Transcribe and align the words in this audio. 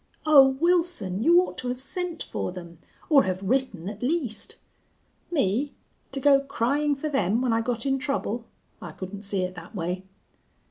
"Oh, 0.25 0.47
Wilson, 0.59 1.21
you 1.21 1.41
ought 1.41 1.59
to 1.59 1.67
have 1.67 1.79
sent 1.79 2.23
for 2.23 2.51
them, 2.51 2.79
or 3.07 3.21
have 3.21 3.43
written 3.43 3.87
at 3.87 4.01
least." 4.01 4.55
"Me? 5.29 5.75
To 6.11 6.19
go 6.19 6.39
crying 6.39 6.95
for 6.95 7.07
them 7.07 7.39
when 7.39 7.53
I 7.53 7.61
got 7.61 7.85
in 7.85 7.99
trouble? 7.99 8.47
I 8.81 8.93
couldn't 8.93 9.21
see 9.21 9.43
it 9.43 9.53
that 9.53 9.75
way." 9.75 10.03